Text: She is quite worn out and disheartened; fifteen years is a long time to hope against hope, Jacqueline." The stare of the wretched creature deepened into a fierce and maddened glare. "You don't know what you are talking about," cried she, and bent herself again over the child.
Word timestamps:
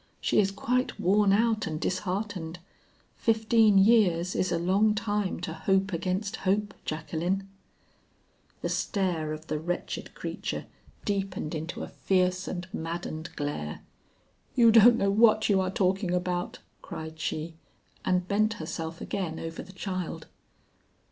She 0.19 0.39
is 0.39 0.49
quite 0.49 0.99
worn 0.99 1.31
out 1.31 1.67
and 1.67 1.79
disheartened; 1.79 2.57
fifteen 3.17 3.77
years 3.77 4.33
is 4.35 4.51
a 4.51 4.57
long 4.57 4.95
time 4.95 5.39
to 5.41 5.53
hope 5.53 5.93
against 5.93 6.37
hope, 6.37 6.73
Jacqueline." 6.85 7.47
The 8.63 8.69
stare 8.69 9.31
of 9.31 9.45
the 9.45 9.59
wretched 9.59 10.15
creature 10.15 10.65
deepened 11.05 11.53
into 11.53 11.83
a 11.83 11.87
fierce 11.87 12.47
and 12.47 12.67
maddened 12.73 13.29
glare. 13.35 13.81
"You 14.55 14.71
don't 14.71 14.97
know 14.97 15.11
what 15.11 15.49
you 15.49 15.61
are 15.61 15.69
talking 15.69 16.15
about," 16.15 16.57
cried 16.81 17.19
she, 17.19 17.53
and 18.03 18.27
bent 18.27 18.53
herself 18.55 19.01
again 19.01 19.39
over 19.39 19.61
the 19.61 19.71
child. 19.71 20.25